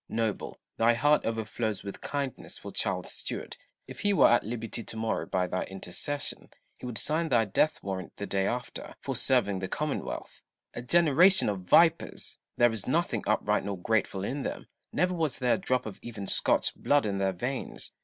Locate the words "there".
12.57-12.71, 15.37-15.53